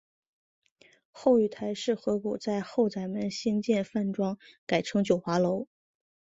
[1.11, 5.67] 后与邰氏合股在后宰门兴建饭庄改称九华楼。